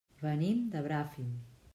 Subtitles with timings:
[0.21, 1.29] Venim de Bràfim.